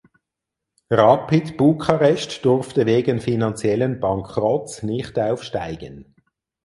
[0.89, 6.15] Rapid Bukarest durfte wegen finanziellen Bankrotts nicht aufsteigen.